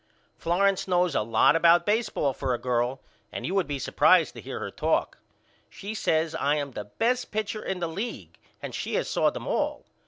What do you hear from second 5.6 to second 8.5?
She says I am the best pitcher in the league